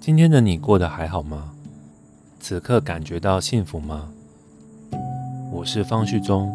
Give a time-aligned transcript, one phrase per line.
[0.00, 1.52] 今天的你过得还好吗？
[2.40, 4.08] 此刻感觉到幸福吗？
[5.52, 6.52] 我是方旭中，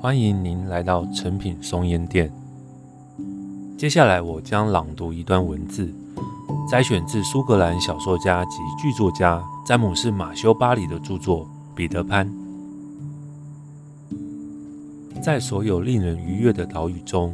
[0.00, 2.30] 欢迎您来到诚品松烟店。
[3.78, 5.94] 接下来我将朗读一段文字，
[6.70, 11.44] 摘选自苏格兰小说家及剧作家詹姆士·马修·巴里的著作
[11.74, 12.28] 《彼得潘》。
[15.22, 17.32] 在所有令人愉悦的岛屿中，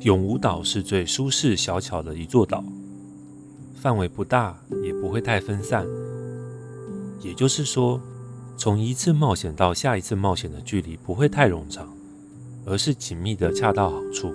[0.00, 2.62] 永无岛是最舒适小巧的一座岛。
[3.74, 5.86] 范围不大，也不会太分散。
[7.20, 8.00] 也就是说，
[8.56, 11.88] 从一次冒险到下一次冒险的距离不会太冗长，
[12.64, 14.32] 而是紧密的恰到好处。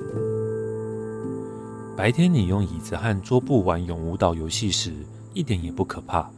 [1.96, 4.92] 白天你用椅子和桌布玩永无岛游戏时，
[5.34, 6.30] 一点也不可怕。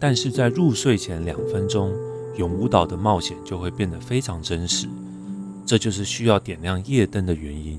[0.00, 1.92] 但是在入睡前两分钟，
[2.36, 4.88] 永无岛的冒险就会变得非常真实。
[5.66, 7.78] 这就是需要点亮夜灯的原因。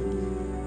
[0.00, 0.57] Amen.